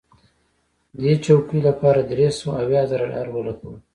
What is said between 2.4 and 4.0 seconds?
اویا زره ډالره ولګول.